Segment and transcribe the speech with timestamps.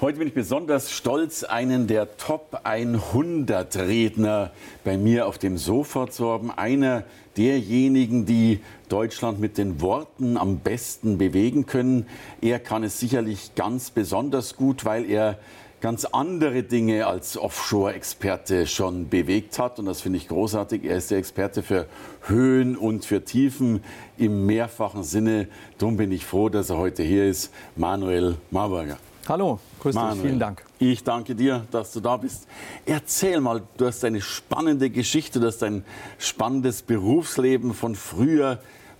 [0.00, 4.50] Heute bin ich besonders stolz, einen der Top 100 Redner
[4.82, 6.50] bei mir auf dem Sofa zu haben.
[6.50, 7.04] Einer
[7.36, 12.06] derjenigen, die Deutschland mit den Worten am besten bewegen können.
[12.40, 15.38] Er kann es sicherlich ganz besonders gut, weil er
[15.82, 19.78] ganz andere Dinge als Offshore-Experte schon bewegt hat.
[19.78, 20.82] Und das finde ich großartig.
[20.82, 21.84] Er ist der Experte für
[22.22, 23.84] Höhen und für Tiefen
[24.16, 25.46] im mehrfachen Sinne.
[25.76, 27.52] Darum bin ich froh, dass er heute hier ist.
[27.76, 28.96] Manuel Marburger.
[29.30, 30.64] Hallo, grüß Manuel, dich, vielen Dank.
[30.80, 32.48] Ich danke dir, dass du da bist.
[32.84, 35.84] Erzähl mal, du hast eine spannende Geschichte, du hast ein
[36.18, 38.58] spannendes Berufsleben von früher.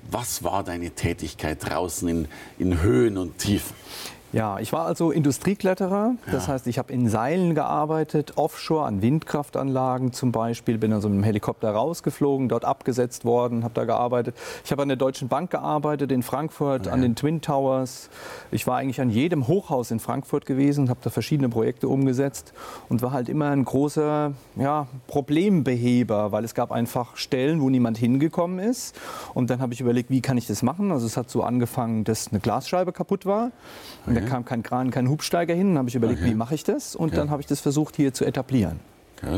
[0.08, 2.28] Was war deine Tätigkeit draußen in,
[2.60, 3.74] in Höhen und Tiefen?
[4.32, 6.14] Ja, ich war also Industriekletterer.
[6.30, 6.52] Das ja.
[6.52, 10.78] heißt, ich habe in Seilen gearbeitet, offshore an Windkraftanlagen zum Beispiel.
[10.78, 14.36] Bin also mit einem Helikopter rausgeflogen, dort abgesetzt worden, habe da gearbeitet.
[14.64, 16.92] Ich habe an der Deutschen Bank gearbeitet in Frankfurt, ja.
[16.92, 18.08] an den Twin Towers.
[18.52, 22.52] Ich war eigentlich an jedem Hochhaus in Frankfurt gewesen, habe da verschiedene Projekte umgesetzt
[22.88, 27.98] und war halt immer ein großer ja, Problembeheber, weil es gab einfach Stellen, wo niemand
[27.98, 28.96] hingekommen ist.
[29.34, 30.92] Und dann habe ich überlegt, wie kann ich das machen?
[30.92, 33.50] Also es hat so angefangen, dass eine Glasscheibe kaputt war.
[34.20, 35.68] Da kam kein Kran, kein Hubsteiger hin.
[35.68, 36.94] Dann habe ich überlegt, wie mache ich das?
[36.96, 38.80] Und dann habe ich das versucht hier zu etablieren.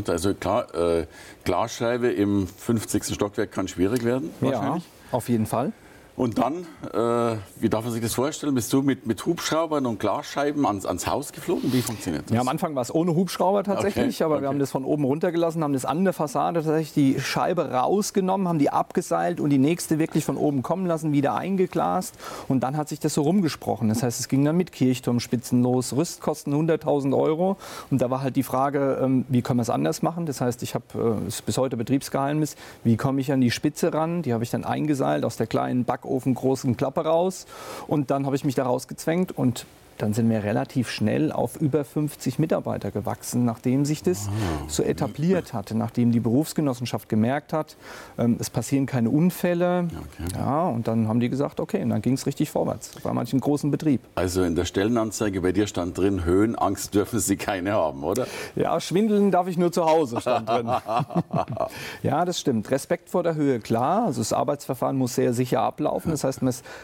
[0.07, 1.05] Also klar, äh,
[1.43, 3.13] Glasscheibe im 50.
[3.13, 4.29] Stockwerk kann schwierig werden.
[4.41, 4.79] Ja,
[5.11, 5.73] auf jeden Fall.
[6.15, 9.99] Und dann, äh, wie darf man sich das vorstellen, bist du mit, mit Hubschraubern und
[9.99, 11.73] Glasscheiben ans, ans Haus geflogen?
[11.73, 12.35] Wie funktioniert das?
[12.35, 14.43] Ja, am Anfang war es ohne Hubschrauber tatsächlich, okay, aber okay.
[14.43, 18.47] wir haben das von oben runtergelassen, haben das an der Fassade tatsächlich die Scheibe rausgenommen,
[18.47, 22.13] haben die abgeseilt und die nächste wirklich von oben kommen lassen, wieder eingeglast
[22.47, 23.89] und dann hat sich das so rumgesprochen.
[23.89, 27.57] Das heißt, es ging dann mit Kirchturmspitzen los, Rüstkosten 100.000 Euro
[27.89, 30.27] und da war halt die Frage, ähm, wie können wir es anders machen?
[30.27, 30.85] Das heißt, ich habe,
[31.27, 34.21] äh, bis heute Betriebsgeheimnis, wie komme ich an die Spitze ran?
[34.21, 37.45] Die habe ich dann eingeseilt aus der kleinen Back Backofen großen Klappe raus.
[37.87, 39.65] Und dann habe ich mich da rausgezwängt und
[39.97, 44.29] dann sind wir relativ schnell auf über 50 Mitarbeiter gewachsen, nachdem sich das
[44.67, 47.75] so etabliert hatte, nachdem die Berufsgenossenschaft gemerkt hat,
[48.17, 49.87] ähm, es passieren keine Unfälle.
[49.87, 50.37] Okay.
[50.37, 53.39] Ja, und dann haben die gesagt, okay, und dann ging es richtig vorwärts bei manchen
[53.39, 54.01] großen Betrieb.
[54.15, 58.27] Also in der Stellenanzeige bei dir stand drin, Höhenangst dürfen Sie keine haben, oder?
[58.55, 60.67] Ja, schwindeln darf ich nur zu Hause, stand drin.
[62.03, 62.69] ja, das stimmt.
[62.71, 64.05] Respekt vor der Höhe, klar.
[64.05, 66.11] Also das Arbeitsverfahren muss sehr sicher ablaufen.
[66.11, 66.41] Das heißt,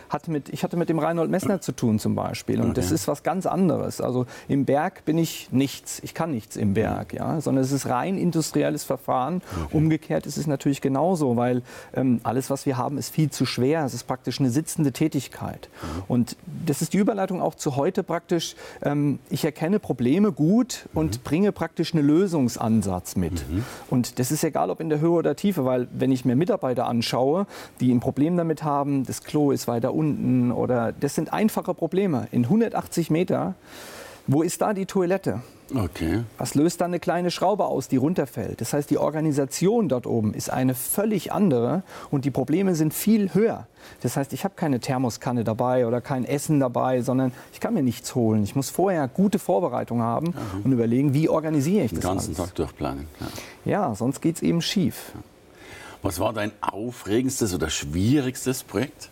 [0.10, 2.62] hat mit, ich hatte mit dem Reinhold Messner zu tun zum Beispiel.
[2.62, 4.02] Und das ist was ganz anderes.
[4.02, 6.00] Also im Berg bin ich nichts.
[6.04, 9.42] Ich kann nichts im Berg, ja, sondern es ist rein industrielles Verfahren.
[9.66, 9.78] Okay.
[9.78, 11.62] Umgekehrt ist es natürlich genauso, weil
[11.94, 13.86] ähm, alles, was wir haben, ist viel zu schwer.
[13.86, 15.70] Es ist praktisch eine sitzende Tätigkeit.
[15.82, 16.04] Mhm.
[16.08, 18.56] Und das ist die Überleitung auch zu heute praktisch.
[18.82, 21.24] Ähm, ich erkenne Probleme gut und mhm.
[21.24, 23.50] bringe praktisch einen Lösungsansatz mit.
[23.50, 23.64] Mhm.
[23.90, 26.88] Und das ist egal, ob in der Höhe oder Tiefe, weil wenn ich mir Mitarbeiter
[26.88, 27.46] anschaue,
[27.80, 32.28] die ein Problem damit haben, das Klo ist weiter unten oder das sind einfache Probleme.
[32.32, 33.54] In 180 80 Meter.
[34.26, 35.42] Wo ist da die Toilette?
[35.76, 36.24] Okay.
[36.40, 38.60] Was löst da eine kleine Schraube aus, die runterfällt?
[38.62, 43.34] Das heißt, die Organisation dort oben ist eine völlig andere und die Probleme sind viel
[43.36, 43.68] höher.
[44.02, 47.84] Das heißt, ich habe keine Thermoskanne dabei oder kein Essen dabei, sondern ich kann mir
[47.84, 48.44] nichts holen.
[48.44, 50.62] Ich muss vorher gute Vorbereitung haben mhm.
[50.64, 52.38] und überlegen, wie organisiere ich Den das Den ganzen alles.
[52.38, 53.08] Tag durchplanen.
[53.66, 55.12] Ja, ja sonst geht es eben schief.
[56.02, 59.10] Was war dein aufregendstes oder schwierigstes Projekt?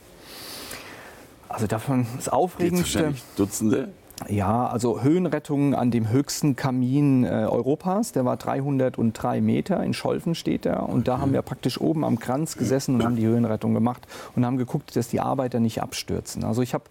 [1.50, 3.14] Also davon das Aufregendste.
[3.36, 3.90] Dutzende.
[4.28, 10.34] Ja, also Höhenrettung an dem höchsten Kamin äh, Europas, der war 303 Meter, in Scholven
[10.34, 10.90] steht er.
[10.90, 14.44] Und da haben wir praktisch oben am Kranz gesessen und haben die Höhenrettung gemacht und
[14.44, 16.44] haben geguckt, dass die Arbeiter nicht abstürzen.
[16.44, 16.86] Also ich habe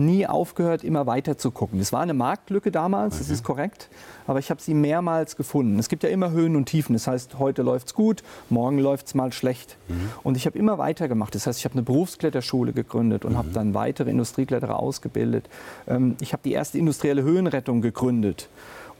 [0.00, 1.78] nie aufgehört, immer weiter zu gucken.
[1.80, 3.24] Es war eine Marktlücke damals, okay.
[3.24, 3.88] das ist korrekt,
[4.26, 5.78] aber ich habe sie mehrmals gefunden.
[5.78, 6.94] Es gibt ja immer Höhen und Tiefen.
[6.94, 9.76] Das heißt, heute läuft es gut, morgen läuft es mal schlecht.
[9.88, 10.10] Mhm.
[10.22, 11.34] Und ich habe immer weitergemacht.
[11.34, 13.38] Das heißt, ich habe eine Berufskletterschule gegründet und mhm.
[13.38, 15.48] habe dann weitere Industriekletterer ausgebildet.
[15.86, 18.48] Ähm, ich habe die erste industrielle Höhenrettung gegründet.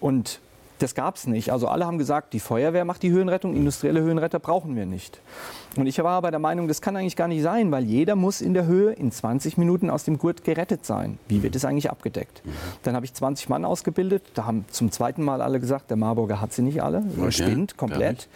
[0.01, 0.41] Und
[0.83, 1.53] das gab es nicht.
[1.53, 5.21] Also alle haben gesagt, die Feuerwehr macht die Höhenrettung, industrielle Höhenretter brauchen wir nicht.
[5.77, 8.41] Und ich war aber der Meinung, das kann eigentlich gar nicht sein, weil jeder muss
[8.41, 11.19] in der Höhe in 20 Minuten aus dem Gurt gerettet sein.
[11.29, 12.43] Wie wird das eigentlich abgedeckt?
[12.83, 14.23] Dann habe ich 20 Mann ausgebildet.
[14.35, 17.05] Da haben zum zweiten Mal alle gesagt, der Marburger hat sie nicht alle.
[17.17, 17.33] Er okay.
[17.33, 18.29] spinnt komplett.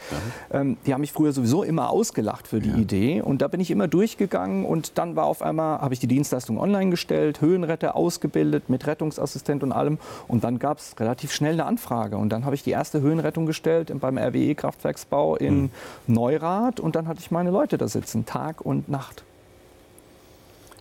[0.52, 2.76] Ähm, die haben mich früher sowieso immer ausgelacht für die ja.
[2.76, 3.22] Idee.
[3.22, 6.58] Und da bin ich immer durchgegangen und dann war auf einmal, habe ich die Dienstleistung
[6.58, 9.98] online gestellt, Höhenretter ausgebildet mit Rettungsassistent und allem.
[10.28, 12.16] Und dann gab es relativ schnell eine Anfrage.
[12.16, 15.70] Und dann habe ich die erste Höhenrettung gestellt beim RWE-Kraftwerksbau in mhm.
[16.08, 19.22] Neurath und dann hatte ich meine Leute da sitzen, Tag und Nacht.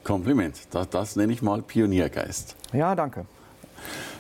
[0.04, 0.58] Kompliment.
[0.72, 2.56] Das, das nenne ich mal Pioniergeist.
[2.74, 3.26] Ja, danke.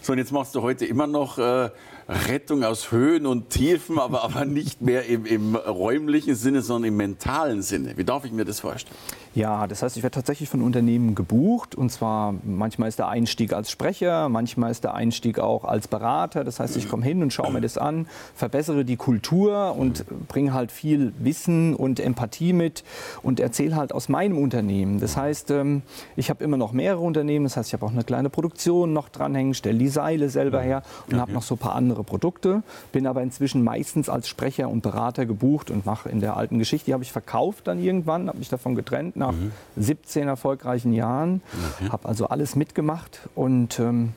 [0.03, 1.69] So, und jetzt machst du heute immer noch äh,
[2.09, 6.97] Rettung aus Höhen und Tiefen, aber, aber nicht mehr im, im räumlichen Sinne, sondern im
[6.97, 7.95] mentalen Sinne.
[7.95, 8.97] Wie darf ich mir das vorstellen?
[9.33, 13.53] Ja, das heißt, ich werde tatsächlich von Unternehmen gebucht und zwar manchmal ist der Einstieg
[13.53, 16.43] als Sprecher, manchmal ist der Einstieg auch als Berater.
[16.43, 20.53] Das heißt, ich komme hin und schaue mir das an, verbessere die Kultur und bringe
[20.53, 22.83] halt viel Wissen und Empathie mit
[23.23, 24.99] und erzähle halt aus meinem Unternehmen.
[24.99, 25.81] Das heißt, ähm,
[26.15, 29.09] ich habe immer noch mehrere Unternehmen, das heißt, ich habe auch eine kleine Produktion noch
[29.09, 31.21] dranhängen, stelle die Seile selber her und okay.
[31.21, 35.25] habe noch so ein paar andere Produkte, bin aber inzwischen meistens als Sprecher und Berater
[35.25, 38.49] gebucht und mache in der alten Geschichte, die habe ich verkauft dann irgendwann, habe mich
[38.49, 39.51] davon getrennt nach mhm.
[39.77, 41.41] 17 erfolgreichen Jahren.
[41.77, 41.89] Okay.
[41.89, 43.29] Habe also alles mitgemacht.
[43.35, 44.13] Und ähm,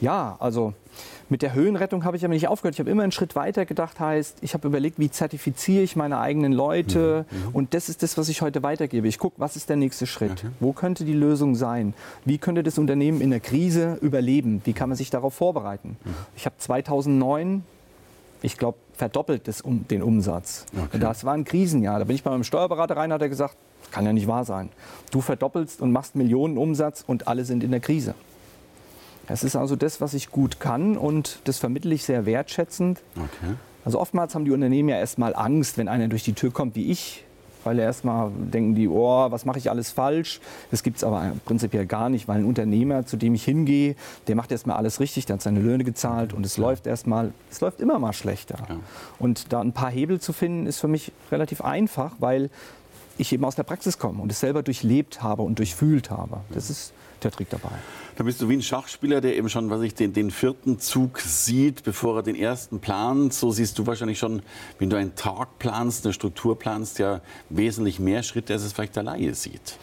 [0.00, 0.74] ja, also
[1.30, 2.74] mit der Höhenrettung habe ich aber nicht aufgehört.
[2.74, 6.18] Ich habe immer einen Schritt weiter gedacht, heißt, ich habe überlegt, wie zertifiziere ich meine
[6.18, 7.24] eigenen Leute.
[7.30, 7.38] Mhm.
[7.38, 7.54] mhm.
[7.54, 9.08] Und das ist das, was ich heute weitergebe.
[9.08, 10.32] Ich gucke, was ist der nächste Schritt?
[10.32, 10.48] Okay.
[10.60, 11.94] Wo könnte die Lösung sein?
[12.24, 14.60] Wie könnte das Unternehmen in der Krise überleben?
[14.64, 15.96] Wie kann man sich darauf vorbereiten?
[16.04, 16.14] Mhm.
[16.36, 17.62] Ich habe 2009
[18.42, 20.64] ich glaube, verdoppelt das, um, den Umsatz.
[20.74, 20.98] Okay.
[20.98, 21.98] Das war ein Krisenjahr.
[21.98, 23.56] Da bin ich bei meinem Steuerberater rein, hat er gesagt,
[23.90, 24.70] kann ja nicht wahr sein.
[25.10, 28.14] Du verdoppelst und machst Millionen Umsatz und alle sind in der Krise.
[29.30, 33.00] Das ist also das, was ich gut kann und das vermittle ich sehr wertschätzend.
[33.16, 33.54] Okay.
[33.84, 36.90] Also oftmals haben die Unternehmen ja erstmal Angst, wenn einer durch die Tür kommt wie
[36.90, 37.24] ich,
[37.62, 40.40] weil erstmal denken die, oh, was mache ich alles falsch?
[40.72, 43.94] Das gibt es aber prinzipiell gar nicht, weil ein Unternehmer, zu dem ich hingehe,
[44.26, 46.64] der macht erstmal alles richtig, der hat seine Löhne gezahlt und es ja.
[46.64, 48.58] läuft erstmal, es läuft immer mal schlechter.
[48.68, 48.76] Ja.
[49.20, 52.50] Und da ein paar Hebel zu finden, ist für mich relativ einfach, weil
[53.16, 56.40] ich eben aus der Praxis komme und es selber durchlebt habe und durchfühlt habe.
[56.52, 56.92] Das ist
[57.22, 57.70] der Trick dabei.
[58.20, 61.20] Da bist du wie ein Schachspieler, der eben schon, was ich, den, den vierten Zug
[61.20, 63.32] sieht, bevor er den ersten plant.
[63.32, 64.42] So siehst du wahrscheinlich schon,
[64.78, 68.96] wenn du einen Tag planst, eine Struktur planst, ja wesentlich mehr Schritte, als es vielleicht
[68.96, 69.78] der Laie sieht.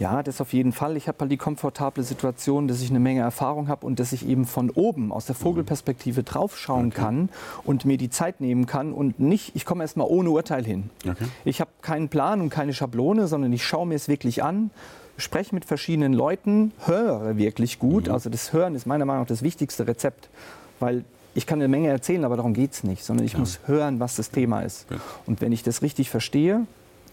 [0.00, 0.96] Ja, das auf jeden Fall.
[0.96, 4.26] Ich habe halt die komfortable Situation, dass ich eine Menge Erfahrung habe und dass ich
[4.26, 7.00] eben von oben aus der Vogelperspektive draufschauen okay.
[7.00, 7.28] kann
[7.62, 10.90] und mir die Zeit nehmen kann und nicht, ich komme erstmal ohne Urteil hin.
[11.08, 11.26] Okay.
[11.44, 14.72] Ich habe keinen Plan und keine Schablone, sondern ich schaue mir es wirklich an,
[15.18, 18.06] spreche mit verschiedenen Leuten, höre wirklich gut.
[18.06, 18.14] Mhm.
[18.14, 20.28] Also das Hören ist meiner Meinung nach das wichtigste Rezept,
[20.80, 21.04] weil
[21.34, 23.38] ich kann eine Menge erzählen, aber darum geht es nicht, sondern ich ja.
[23.38, 24.86] muss hören, was das Thema ist.
[24.90, 24.96] Ja.
[25.26, 26.66] Und wenn ich das richtig verstehe,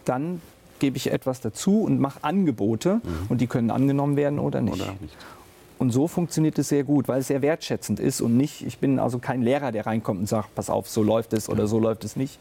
[0.05, 0.41] dann
[0.79, 3.25] gebe ich etwas dazu und mache Angebote mhm.
[3.29, 4.81] und die können angenommen werden oder nicht.
[4.81, 5.15] Oder nicht.
[5.79, 8.99] Und so funktioniert es sehr gut, weil es sehr wertschätzend ist und nicht, ich bin
[8.99, 12.05] also kein Lehrer, der reinkommt und sagt, pass auf, so läuft es oder so läuft
[12.05, 12.39] es nicht.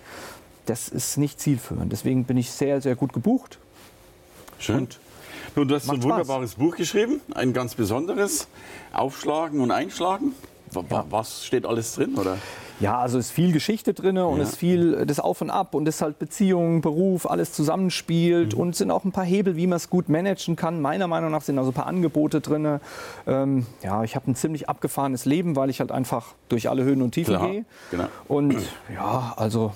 [0.66, 1.90] Das ist nicht zielführend.
[1.90, 3.58] Deswegen bin ich sehr, sehr gut gebucht.
[4.58, 4.78] Schön.
[4.78, 5.00] Und
[5.54, 8.48] Nun, du hast ein wunderbares Buch geschrieben, ein ganz besonderes.
[8.92, 10.34] Aufschlagen und Einschlagen.
[10.70, 12.14] Was steht alles drin?
[12.14, 12.38] Oder?
[12.80, 14.42] Ja, also ist viel Geschichte drin und ja.
[14.42, 18.60] ist viel das Auf und Ab und ist halt Beziehung, Beruf, alles zusammenspielt mhm.
[18.60, 20.80] und sind auch ein paar Hebel, wie man es gut managen kann.
[20.80, 22.80] Meiner Meinung nach sind also ein paar Angebote drin.
[23.26, 27.02] Ähm, ja, ich habe ein ziemlich abgefahrenes Leben, weil ich halt einfach durch alle Höhen
[27.02, 27.64] und Tiefen gehe.
[27.90, 28.06] Genau.
[28.26, 28.56] Und
[28.92, 29.72] ja, also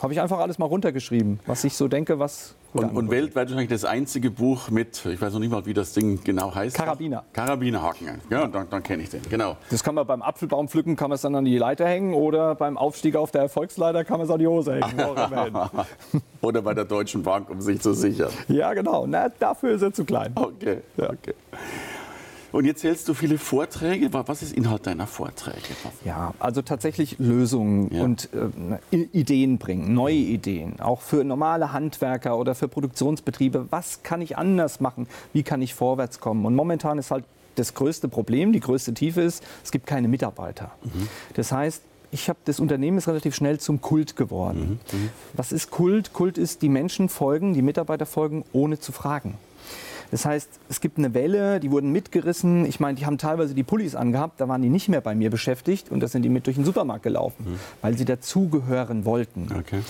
[0.00, 3.68] habe ich einfach alles mal runtergeschrieben, was ich so denke, was und, und, weltweit wahrscheinlich
[3.68, 6.76] das einzige Buch mit, ich weiß noch nicht mal, wie das Ding genau heißt.
[6.76, 7.24] Karabiner.
[7.32, 8.20] Karabinerhaken.
[8.30, 9.22] Ja, dann, dann kenne ich den.
[9.28, 9.56] Genau.
[9.70, 12.54] Das kann man beim Apfelbaum pflücken, kann man es dann an die Leiter hängen oder
[12.54, 15.00] beim Aufstieg auf der Erfolgsleiter kann man es an die Hose hängen.
[16.40, 18.30] oder bei der Deutschen Bank, um sich zu sichern.
[18.48, 19.06] Ja, genau.
[19.06, 20.32] Na, dafür ist er zu klein.
[20.34, 20.78] Okay.
[20.96, 21.10] Ja.
[21.10, 21.34] okay.
[22.56, 24.08] Und jetzt hältst du viele Vorträge.
[24.14, 25.58] Was ist Inhalt deiner Vorträge?
[26.06, 28.02] Ja, also tatsächlich Lösungen ja.
[28.02, 28.30] und
[28.90, 30.80] äh, Ideen bringen, neue Ideen.
[30.80, 33.66] Auch für normale Handwerker oder für Produktionsbetriebe.
[33.68, 35.06] Was kann ich anders machen?
[35.34, 36.46] Wie kann ich vorwärts kommen?
[36.46, 37.24] Und momentan ist halt
[37.56, 40.70] das größte Problem, die größte Tiefe ist, es gibt keine Mitarbeiter.
[40.82, 41.08] Mhm.
[41.34, 44.80] Das heißt, ich habe das Unternehmen ist relativ schnell zum Kult geworden.
[44.92, 44.98] Mhm.
[44.98, 45.10] Mhm.
[45.34, 46.14] Was ist Kult?
[46.14, 49.34] Kult ist, die Menschen folgen, die Mitarbeiter folgen, ohne zu fragen.
[50.10, 52.64] Das heißt, es gibt eine Welle, die wurden mitgerissen.
[52.66, 55.30] Ich meine, die haben teilweise die Pullis angehabt, da waren die nicht mehr bei mir
[55.30, 57.58] beschäftigt und da sind die mit durch den Supermarkt gelaufen, mhm.
[57.82, 59.48] weil sie dazugehören wollten.
[59.58, 59.80] Okay.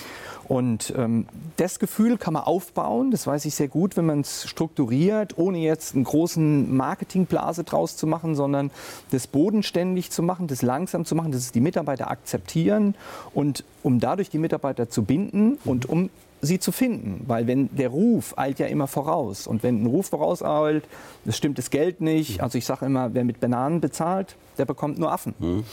[0.49, 4.49] Und ähm, das Gefühl kann man aufbauen, das weiß ich sehr gut, wenn man es
[4.49, 8.71] strukturiert, ohne jetzt einen großen Marketingblase draus zu machen, sondern
[9.11, 12.95] das bodenständig zu machen, das langsam zu machen, dass es die Mitarbeiter akzeptieren
[13.35, 15.59] und um dadurch die Mitarbeiter zu binden mhm.
[15.65, 17.25] und um sie zu finden.
[17.27, 19.47] Weil wenn der Ruf eilt ja immer voraus.
[19.47, 20.85] Und wenn ein Ruf vorauseilt,
[21.25, 22.41] es stimmt das Geld nicht.
[22.41, 25.35] Also ich sage immer, wer mit Bananen bezahlt, der bekommt nur Affen.
[25.39, 25.65] Mhm.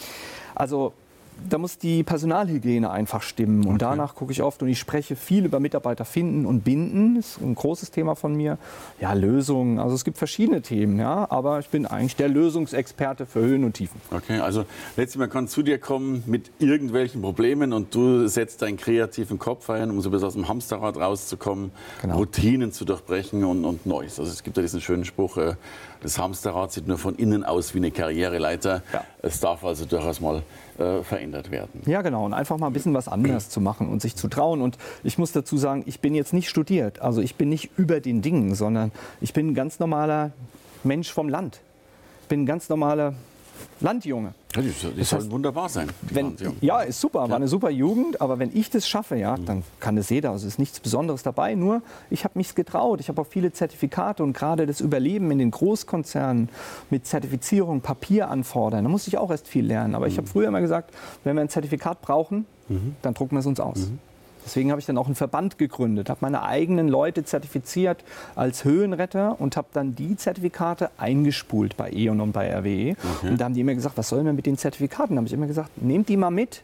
[0.55, 0.93] Also
[1.49, 3.65] da muss die Personalhygiene einfach stimmen.
[3.65, 3.91] Und okay.
[3.91, 7.15] danach gucke ich oft und ich spreche viel über Mitarbeiter finden und binden.
[7.15, 8.57] Das ist ein großes Thema von mir.
[8.99, 9.79] Ja, Lösungen.
[9.79, 13.73] Also es gibt verschiedene Themen, ja, aber ich bin eigentlich der Lösungsexperte für Höhen und
[13.73, 13.99] Tiefen.
[14.11, 14.65] Okay, also
[14.97, 19.69] letztlich man kann zu dir kommen mit irgendwelchen Problemen und du setzt deinen kreativen Kopf
[19.69, 21.71] ein, um so bis aus dem Hamsterrad rauszukommen,
[22.01, 22.17] genau.
[22.17, 24.19] Routinen zu durchbrechen und, und Neues.
[24.19, 25.55] Also es gibt ja diesen schönen Spruch, äh,
[26.03, 28.83] das Hamsterrad sieht nur von innen aus wie eine Karriereleiter.
[28.91, 29.05] Ja.
[29.21, 30.43] Es darf also durchaus mal
[30.79, 31.81] äh, verändert werden.
[31.85, 32.25] Ja, genau.
[32.25, 34.61] Und einfach mal ein bisschen was anders zu machen und sich zu trauen.
[34.61, 37.01] Und ich muss dazu sagen, ich bin jetzt nicht studiert.
[37.01, 40.31] Also ich bin nicht über den Dingen, sondern ich bin ein ganz normaler
[40.83, 41.61] Mensch vom Land.
[42.23, 43.13] Ich bin ein ganz normaler
[43.79, 44.33] Landjunge.
[44.55, 45.89] Ja, die, die das sollen wunderbar sein.
[46.01, 49.63] Wenn, ja, ist super, war eine super Jugend, aber wenn ich das schaffe, ja, dann
[49.79, 50.31] kann das jeder.
[50.31, 51.55] Also ist nichts Besonderes dabei.
[51.55, 52.99] Nur ich habe mich getraut.
[52.99, 56.49] Ich habe auch viele Zertifikate und gerade das Überleben in den Großkonzernen
[56.89, 59.95] mit Zertifizierung, Papier anfordern, da muss ich auch erst viel lernen.
[59.95, 60.31] Aber ich habe mhm.
[60.31, 60.93] früher immer gesagt,
[61.23, 62.95] wenn wir ein Zertifikat brauchen, mhm.
[63.01, 63.77] dann drucken wir es uns aus.
[63.89, 63.99] Mhm.
[64.45, 68.03] Deswegen habe ich dann auch einen Verband gegründet, habe meine eigenen Leute zertifiziert
[68.35, 72.91] als Höhenretter und habe dann die Zertifikate eingespult bei E.ON und bei RWE.
[72.91, 73.29] Okay.
[73.29, 75.15] Und da haben die immer gesagt, was sollen wir mit den Zertifikaten?
[75.15, 76.63] Da habe ich immer gesagt, nehmt die mal mit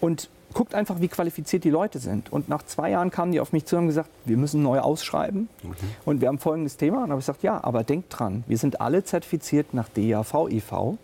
[0.00, 2.32] und guckt einfach, wie qualifiziert die Leute sind.
[2.32, 4.80] Und nach zwei Jahren kamen die auf mich zu und haben gesagt, wir müssen neu
[4.80, 5.48] ausschreiben.
[5.62, 5.86] Okay.
[6.04, 6.98] Und wir haben folgendes Thema.
[6.98, 10.48] Und dann habe ich gesagt, ja, aber denkt dran, wir sind alle zertifiziert nach DAV,
[10.48, 10.72] EV.
[10.72, 10.96] Mhm.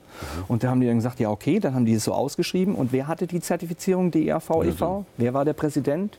[0.48, 2.74] Und da haben die dann gesagt, ja, okay, dann haben die es so ausgeschrieben.
[2.74, 5.04] Und wer hatte die Zertifizierung DAV, EV?
[5.16, 6.18] Wer war der Präsident?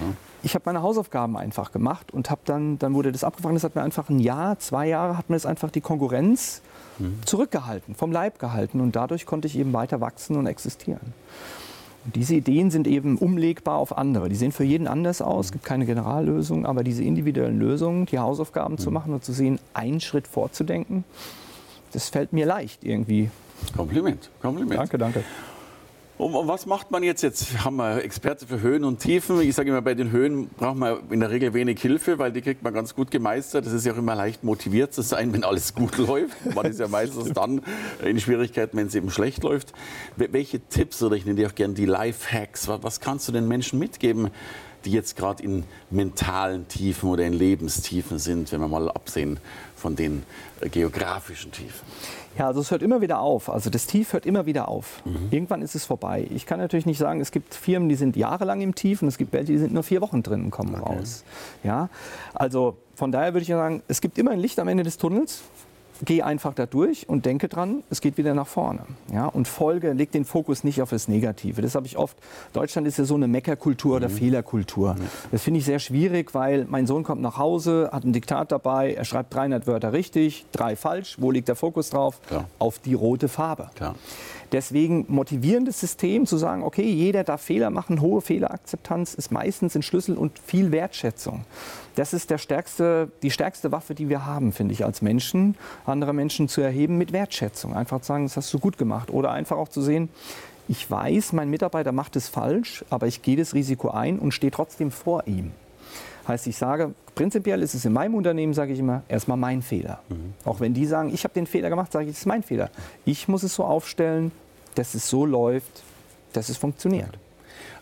[0.00, 0.16] Mhm.
[0.42, 3.56] Ich habe meine Hausaufgaben einfach gemacht und habe dann, dann wurde das abgefangen.
[3.56, 6.62] Das hat mir einfach ein Jahr, zwei Jahre, hat mir das einfach die Konkurrenz
[6.98, 7.18] mhm.
[7.24, 8.80] zurückgehalten, vom Leib gehalten.
[8.80, 11.12] Und dadurch konnte ich eben weiter wachsen und existieren.
[12.06, 14.28] Und diese Ideen sind eben umlegbar auf andere.
[14.28, 18.20] Die sehen für jeden anders aus, es gibt keine Generallösung, aber diese individuellen Lösungen, die
[18.20, 18.94] Hausaufgaben zu mhm.
[18.94, 21.04] machen und zu sehen, einen Schritt vorzudenken,
[21.92, 23.30] das fällt mir leicht irgendwie.
[23.76, 24.78] Kompliment, Kompliment.
[24.78, 25.24] Danke, danke.
[26.18, 27.22] Und, was macht man jetzt?
[27.22, 29.38] Jetzt haben wir Experte für Höhen und Tiefen.
[29.42, 32.40] Ich sage immer, bei den Höhen braucht man in der Regel wenig Hilfe, weil die
[32.40, 33.66] kriegt man ganz gut gemeistert.
[33.66, 36.54] Es ist ja auch immer leicht motiviert zu sein, wenn alles gut läuft.
[36.54, 37.60] Man ist ja meistens dann
[38.02, 39.74] in Schwierigkeiten, wenn es eben schlecht läuft.
[40.16, 43.78] Welche Tipps oder ich nenne dir auch gerne die Life-Hacks, was kannst du den Menschen
[43.78, 44.30] mitgeben,
[44.86, 49.38] die jetzt gerade in mentalen Tiefen oder in Lebenstiefen sind, wenn wir mal absehen
[49.74, 50.22] von den
[50.62, 51.86] äh, geografischen Tiefen?
[52.38, 53.48] Ja, also es hört immer wieder auf.
[53.48, 55.02] Also das Tief hört immer wieder auf.
[55.04, 55.28] Mhm.
[55.30, 56.26] Irgendwann ist es vorbei.
[56.30, 59.18] Ich kann natürlich nicht sagen, es gibt Firmen, die sind jahrelang im Tief und es
[59.18, 60.98] gibt welche, die sind nur vier Wochen drin und kommen okay.
[60.98, 61.24] raus.
[61.64, 61.88] Ja,
[62.34, 65.42] also von daher würde ich sagen, es gibt immer ein Licht am Ende des Tunnels
[66.04, 68.80] geh einfach da durch und denke dran, es geht wieder nach vorne.
[69.12, 69.26] Ja?
[69.26, 71.62] Und folge, leg den Fokus nicht auf das Negative.
[71.62, 72.16] Das habe ich oft.
[72.52, 73.96] Deutschland ist ja so eine Meckerkultur mhm.
[73.96, 74.94] oder Fehlerkultur.
[74.94, 75.06] Mhm.
[75.32, 78.94] Das finde ich sehr schwierig, weil mein Sohn kommt nach Hause, hat ein Diktat dabei,
[78.94, 81.16] er schreibt 300 Wörter richtig, drei falsch.
[81.18, 82.20] Wo liegt der Fokus drauf?
[82.26, 82.48] Klar.
[82.58, 83.70] Auf die rote Farbe.
[83.74, 83.94] Klar.
[84.52, 89.82] Deswegen motivierendes System zu sagen, okay, jeder darf Fehler machen, hohe Fehlerakzeptanz ist meistens ein
[89.82, 91.44] Schlüssel und viel Wertschätzung.
[91.94, 96.12] Das ist der stärkste, die stärkste Waffe, die wir haben, finde ich, als Menschen, andere
[96.12, 97.74] Menschen zu erheben mit Wertschätzung.
[97.74, 99.10] Einfach zu sagen, das hast du gut gemacht.
[99.10, 100.08] Oder einfach auch zu sehen,
[100.68, 104.50] ich weiß, mein Mitarbeiter macht es falsch, aber ich gehe das Risiko ein und stehe
[104.50, 105.52] trotzdem vor ihm.
[106.26, 110.00] Heißt, ich sage, prinzipiell ist es in meinem Unternehmen, sage ich immer, erstmal mein Fehler.
[110.08, 110.34] Mhm.
[110.44, 112.70] Auch wenn die sagen, ich habe den Fehler gemacht, sage ich, das ist mein Fehler.
[113.04, 114.32] Ich muss es so aufstellen,
[114.74, 115.82] dass es so läuft,
[116.32, 117.16] dass es funktioniert.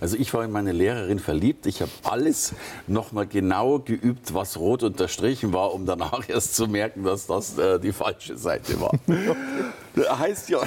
[0.01, 1.67] Also ich war in meine Lehrerin verliebt.
[1.67, 2.55] Ich habe alles
[2.87, 7.81] nochmal genau geübt, was rot unterstrichen war, um danach erst zu merken, dass das äh,
[7.81, 8.93] die falsche Seite war.
[10.05, 10.59] Das heißt ja,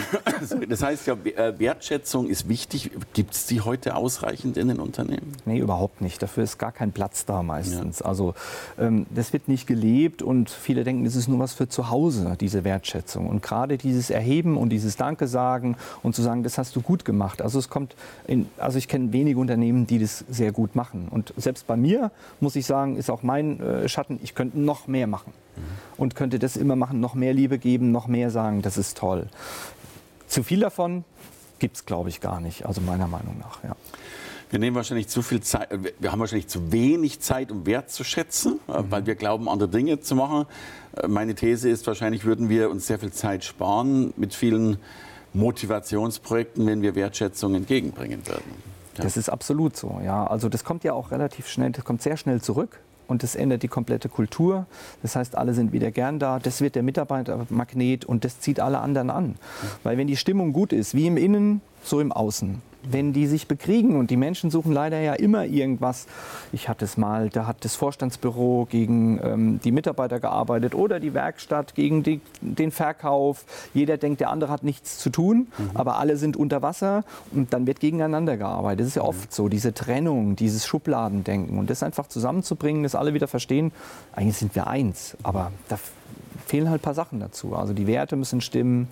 [0.68, 1.18] das heißt ja,
[1.58, 2.92] Wertschätzung ist wichtig.
[3.14, 5.34] Gibt es die heute ausreichend in den Unternehmen?
[5.46, 6.22] Nee, überhaupt nicht.
[6.22, 8.00] Dafür ist gar kein Platz da meistens.
[8.00, 8.06] Ja.
[8.06, 8.34] Also
[8.80, 12.36] ähm, das wird nicht gelebt und viele denken, das ist nur was für zu Hause,
[12.40, 13.28] diese Wertschätzung.
[13.28, 17.04] Und gerade dieses Erheben und dieses Danke sagen und zu sagen, das hast du gut
[17.04, 17.42] gemacht.
[17.42, 17.96] Also es kommt
[18.28, 21.08] in, also ich kenne wenige Unternehmen, die das sehr gut machen.
[21.10, 24.88] Und selbst bei mir, muss ich sagen, ist auch mein äh, Schatten, ich könnte noch
[24.88, 25.34] mehr machen
[25.98, 29.28] und könnte das immer machen, noch mehr Liebe geben, noch mehr sagen, das ist toll.
[30.28, 31.04] Zu viel davon
[31.60, 33.64] gibt es, glaube ich, gar nicht, also meiner Meinung nach.
[33.64, 33.76] Ja.
[34.50, 37.92] Wir nehmen wahrscheinlich zu viel Zeit, äh, wir haben wahrscheinlich zu wenig Zeit, um Wert
[37.92, 38.92] zu schätzen, äh, mhm.
[38.92, 40.46] weil wir glauben, andere Dinge zu machen.
[40.96, 44.78] Äh, meine These ist, wahrscheinlich würden wir uns sehr viel Zeit sparen mit vielen
[45.34, 48.52] Motivationsprojekten, wenn wir Wertschätzung entgegenbringen würden.
[48.98, 49.04] Ja.
[49.04, 50.00] Das ist absolut so.
[50.04, 53.36] Ja, also das kommt ja auch relativ schnell, das kommt sehr schnell zurück und das
[53.36, 54.66] ändert die komplette Kultur.
[55.02, 56.40] Das heißt, alle sind wieder gern da.
[56.40, 59.36] Das wird der Mitarbeitermagnet und das zieht alle anderen an.
[59.84, 62.62] Weil wenn die Stimmung gut ist, wie im Innen, so im Außen.
[62.92, 66.08] Wenn die sich bekriegen und die Menschen suchen leider ja immer irgendwas.
[66.52, 71.14] Ich hatte es mal, da hat das Vorstandsbüro gegen ähm, die Mitarbeiter gearbeitet oder die
[71.14, 73.46] Werkstatt gegen die, den Verkauf.
[73.74, 75.72] Jeder denkt, der andere hat nichts zu tun, mhm.
[75.74, 78.82] aber alle sind unter Wasser und dann wird gegeneinander gearbeitet.
[78.82, 79.10] Das ist ja mhm.
[79.10, 83.72] oft so, diese Trennung, dieses Schubladendenken und das einfach zusammenzubringen, dass alle wieder verstehen,
[84.14, 85.78] eigentlich sind wir eins, aber da
[86.46, 87.56] fehlen halt ein paar Sachen dazu.
[87.56, 88.88] Also die Werte müssen stimmen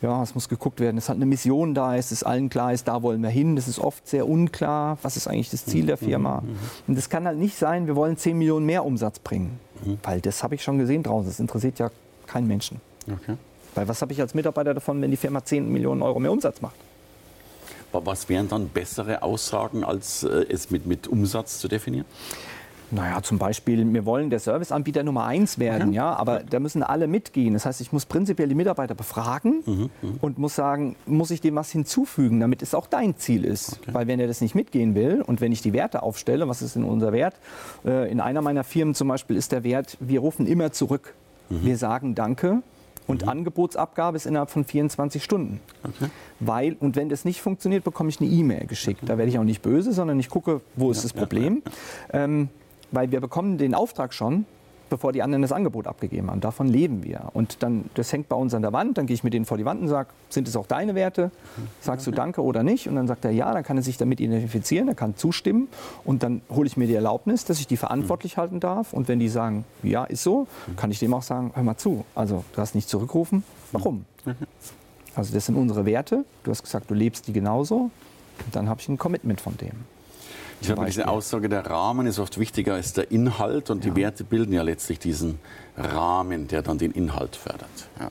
[0.00, 2.86] ja, es muss geguckt werden, es hat eine Mission da, es ist allen klar ist,
[2.86, 3.56] da wollen wir hin.
[3.56, 6.40] Das ist oft sehr unklar, was ist eigentlich das Ziel der mhm, Firma.
[6.40, 6.58] Mhm, mhm.
[6.88, 9.58] Und das kann halt nicht sein, wir wollen 10 Millionen mehr Umsatz bringen.
[10.02, 11.90] Weil das habe ich schon gesehen draußen, das interessiert ja
[12.26, 12.80] keinen Menschen.
[13.06, 13.36] Okay.
[13.74, 16.60] Weil was habe ich als Mitarbeiter davon, wenn die Firma 10 Millionen Euro mehr Umsatz
[16.60, 16.76] macht?
[17.92, 22.04] Was wären dann bessere Aussagen, als äh, es mit, mit Umsatz zu definieren?
[22.90, 25.94] Naja, zum Beispiel, wir wollen der Serviceanbieter Nummer eins werden, mhm.
[25.94, 27.52] ja, aber da müssen alle mitgehen.
[27.52, 29.90] Das heißt, ich muss prinzipiell die Mitarbeiter befragen mhm.
[30.00, 30.18] Mhm.
[30.20, 33.80] und muss sagen, muss ich dem was hinzufügen, damit es auch dein Ziel ist.
[33.82, 33.94] Okay.
[33.94, 36.76] Weil wenn er das nicht mitgehen will und wenn ich die Werte aufstelle, was ist
[36.76, 37.34] denn unser Wert?
[37.84, 41.14] Äh, in einer meiner Firmen zum Beispiel ist der Wert, wir rufen immer zurück.
[41.50, 41.64] Mhm.
[41.64, 42.62] Wir sagen Danke
[43.06, 43.28] und mhm.
[43.28, 45.60] Angebotsabgabe ist innerhalb von 24 Stunden.
[45.82, 46.10] Okay.
[46.40, 49.00] Weil, und wenn das nicht funktioniert, bekomme ich eine E-Mail geschickt.
[49.02, 49.08] Okay.
[49.08, 51.62] Da werde ich auch nicht böse, sondern ich gucke, wo ist ja, das Problem.
[51.64, 52.24] Ja, ja.
[52.24, 52.48] Ähm,
[52.90, 54.46] weil wir bekommen den Auftrag schon,
[54.88, 56.40] bevor die anderen das Angebot abgegeben haben.
[56.40, 57.28] Davon leben wir.
[57.34, 59.58] Und dann, das hängt bei uns an der Wand, dann gehe ich mit denen vor
[59.58, 61.30] die Wand und sage, sind es auch deine Werte?
[61.80, 62.88] Sagst du Danke oder nicht?
[62.88, 65.68] Und dann sagt er ja, dann kann er sich damit identifizieren, er kann zustimmen
[66.04, 68.92] und dann hole ich mir die Erlaubnis, dass ich die verantwortlich halten darf.
[68.92, 72.04] Und wenn die sagen, ja, ist so, kann ich dem auch sagen, hör mal zu,
[72.14, 74.04] also du hast nicht zurückrufen, warum?
[75.14, 77.90] Also das sind unsere Werte, du hast gesagt, du lebst die genauso
[78.44, 79.97] und dann habe ich ein Commitment von dem.
[80.60, 83.90] Ich glaube, diese Aussage, der Rahmen ist oft wichtiger als der Inhalt und ja.
[83.90, 85.38] die Werte bilden ja letztlich diesen
[85.76, 87.68] Rahmen, der dann den Inhalt fördert.
[88.00, 88.10] Ja.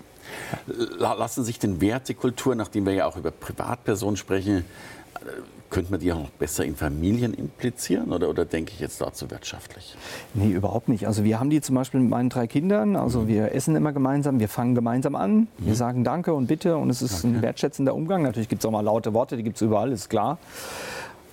[0.97, 5.29] Lassen sich denn Wertekultur, nachdem wir ja auch über Privatpersonen sprechen, äh,
[5.69, 9.29] könnte man die auch noch besser in Familien implizieren oder, oder denke ich jetzt dazu
[9.29, 9.95] wirtschaftlich?
[10.33, 11.07] Nee, überhaupt nicht.
[11.07, 12.95] Also wir haben die zum Beispiel mit meinen drei Kindern.
[12.95, 13.27] Also mhm.
[13.27, 15.47] wir essen immer gemeinsam, wir fangen gemeinsam an, mhm.
[15.57, 17.35] wir sagen Danke und Bitte und es ist okay.
[17.35, 18.23] ein wertschätzender Umgang.
[18.23, 20.37] Natürlich gibt es auch mal laute Worte, die gibt es überall, ist klar.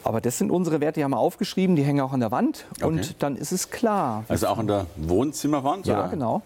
[0.04, 2.66] Aber das sind unsere Werte, die haben wir aufgeschrieben, die hängen auch an der Wand
[2.76, 2.84] okay.
[2.84, 4.24] und dann ist es klar.
[4.28, 5.86] Also auch an der Wohnzimmerwand?
[5.86, 6.08] Ja, oder?
[6.08, 6.42] genau.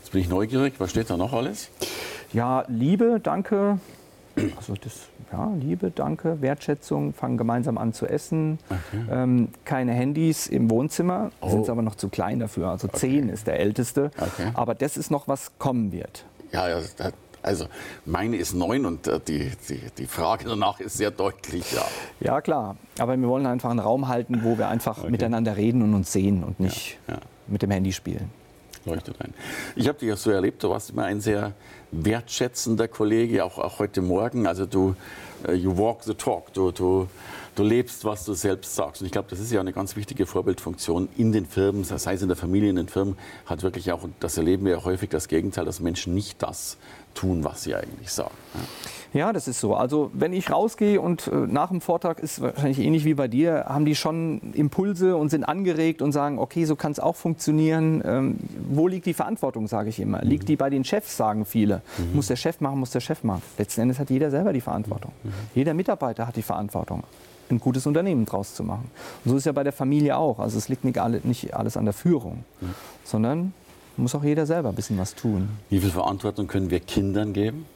[0.00, 1.68] Jetzt bin ich neugierig, was steht da noch alles?
[2.32, 3.78] Ja, Liebe, danke.
[4.56, 8.58] Also das, ja, Liebe, danke, Wertschätzung, fangen gemeinsam an zu essen.
[8.66, 9.04] Okay.
[9.10, 11.50] Ähm, keine Handys im Wohnzimmer, oh.
[11.50, 12.68] sind aber noch zu klein dafür.
[12.68, 12.96] Also okay.
[12.98, 14.10] zehn ist der älteste.
[14.16, 14.52] Okay.
[14.54, 16.24] Aber das ist noch, was kommen wird.
[16.52, 16.80] Ja, ja
[17.42, 17.66] also
[18.04, 21.84] meine ist neun und äh, die, die, die Frage danach ist sehr deutlich, ja.
[22.20, 22.76] Ja, klar.
[22.98, 25.10] Aber wir wollen einfach einen Raum halten, wo wir einfach okay.
[25.10, 27.20] miteinander reden und uns sehen und nicht ja, ja.
[27.48, 28.30] mit dem Handy spielen.
[28.84, 29.32] Leuchtet ein.
[29.76, 31.52] Ich habe dich ja so erlebt, du warst immer ein sehr
[31.92, 34.46] wertschätzender Kollege, auch, auch heute Morgen.
[34.46, 34.96] Also du,
[35.46, 37.08] uh, you walk the talk, du, du
[37.54, 39.02] du lebst, was du selbst sagst.
[39.02, 42.22] Und ich glaube, das ist ja eine ganz wichtige Vorbildfunktion in den Firmen, sei es
[42.22, 45.10] in der Familie, in den Firmen, hat wirklich auch, und das erleben wir ja häufig,
[45.10, 46.78] das Gegenteil, dass Menschen nicht das
[47.14, 48.34] tun, was sie eigentlich sagen.
[49.12, 49.74] Ja, das ist so.
[49.74, 53.66] Also wenn ich rausgehe und äh, nach dem Vortrag ist wahrscheinlich ähnlich wie bei dir,
[53.68, 58.02] haben die schon Impulse und sind angeregt und sagen, okay, so kann es auch funktionieren.
[58.06, 58.36] Ähm,
[58.70, 60.24] wo liegt die Verantwortung, sage ich immer.
[60.24, 60.30] Mhm.
[60.30, 61.81] Liegt die bei den Chefs, sagen viele.
[61.98, 62.16] Mhm.
[62.16, 63.42] Muss der Chef machen, muss der Chef machen.
[63.58, 65.12] Letzten Endes hat jeder selber die Verantwortung.
[65.22, 65.32] Mhm.
[65.54, 67.04] Jeder Mitarbeiter hat die Verantwortung
[67.50, 68.90] ein gutes Unternehmen draus zu machen.
[69.24, 70.38] Und so ist ja bei der Familie auch.
[70.38, 72.68] Also es liegt nicht, alle, nicht alles an der Führung, ja.
[73.04, 73.52] sondern
[73.96, 75.50] muss auch jeder selber ein bisschen was tun.
[75.68, 77.66] Wie viel Verantwortung können wir Kindern geben?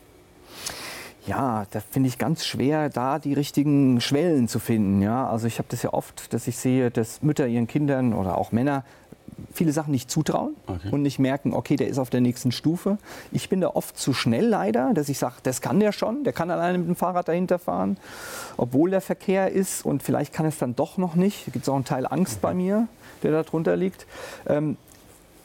[1.26, 5.02] Ja, da finde ich ganz schwer, da die richtigen Schwellen zu finden.
[5.02, 5.28] Ja?
[5.28, 8.52] Also ich habe das ja oft, dass ich sehe, dass Mütter ihren Kindern oder auch
[8.52, 8.84] Männer
[9.52, 10.90] viele Sachen nicht zutrauen okay.
[10.90, 12.98] und nicht merken, okay, der ist auf der nächsten Stufe.
[13.32, 16.32] Ich bin da oft zu schnell leider, dass ich sage, das kann der schon, der
[16.32, 17.96] kann alleine mit dem Fahrrad dahinter fahren,
[18.56, 21.46] obwohl der Verkehr ist und vielleicht kann es dann doch noch nicht.
[21.46, 22.42] Da gibt es auch einen Teil Angst okay.
[22.42, 22.88] bei mir,
[23.22, 24.06] der darunter liegt.
[24.46, 24.76] Ähm,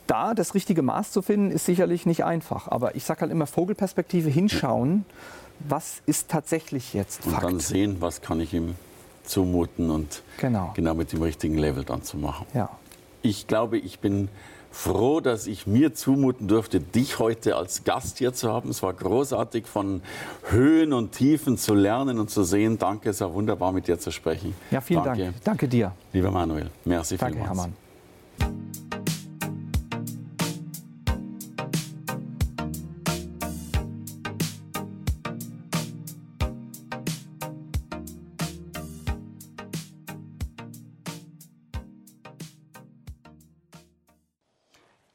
[0.07, 2.67] da das richtige Maß zu finden, ist sicherlich nicht einfach.
[2.67, 5.05] Aber ich sage halt immer Vogelperspektive hinschauen,
[5.59, 7.43] was ist tatsächlich jetzt Fakt.
[7.43, 8.75] Und dann sehen, was kann ich ihm
[9.23, 12.45] zumuten und genau, genau mit dem richtigen Level dann zu machen.
[12.53, 12.69] Ja
[13.21, 14.29] ich glaube, ich bin
[14.71, 18.69] froh, dass ich mir zumuten durfte, dich heute als Gast hier zu haben.
[18.69, 20.01] Es war großartig, von
[20.49, 22.77] Höhen und Tiefen zu lernen und zu sehen.
[22.79, 24.55] Danke, es war wunderbar, mit dir zu sprechen.
[24.71, 25.23] Ja, vielen Danke.
[25.23, 25.43] Dank.
[25.43, 25.91] Danke dir.
[26.13, 27.59] Lieber Manuel, merci Danke, vielmals.
[27.59, 27.80] Hermann.